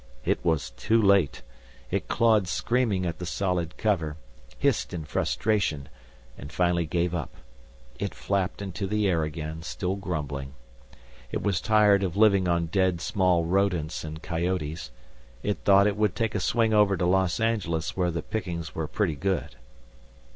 It 0.25 0.43
was 0.43 0.71
too 0.71 0.99
late. 0.99 1.43
It 1.91 2.07
clawed 2.07 2.47
screaming 2.47 3.05
at 3.05 3.19
the 3.19 3.25
solid 3.27 3.77
cover, 3.77 4.17
hissed 4.57 4.95
in 4.95 5.05
frustration 5.05 5.89
and 6.39 6.51
finally 6.51 6.87
gave 6.87 7.13
up. 7.13 7.35
It 7.99 8.15
flapped 8.15 8.63
into 8.63 8.87
the 8.87 9.07
air 9.07 9.21
again, 9.23 9.61
still 9.61 9.95
grumbling. 9.95 10.55
It 11.31 11.43
was 11.43 11.61
tired 11.61 12.01
of 12.01 12.17
living 12.17 12.47
on 12.47 12.65
dead 12.65 12.99
small 12.99 13.45
rodents 13.45 14.03
and 14.03 14.23
coyotes. 14.23 14.89
It 15.43 15.59
thought 15.59 15.85
it 15.85 15.97
would 15.97 16.15
take 16.15 16.33
a 16.33 16.39
swing 16.39 16.73
over 16.73 16.97
to 16.97 17.05
Los 17.05 17.39
Angeles, 17.39 17.95
where 17.95 18.09
the 18.09 18.23
pickings 18.23 18.73
were 18.73 18.87
pretty 18.87 19.15
good. 19.15 19.55